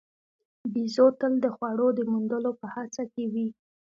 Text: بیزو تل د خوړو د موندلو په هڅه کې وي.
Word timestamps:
بیزو 0.73 1.07
تل 1.19 1.33
د 1.43 1.45
خوړو 1.55 1.87
د 1.97 1.99
موندلو 2.11 2.51
په 2.59 2.67
هڅه 2.75 3.03
کې 3.13 3.23
وي. 3.33 3.47